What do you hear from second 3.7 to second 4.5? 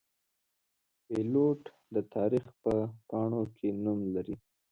نوم لري.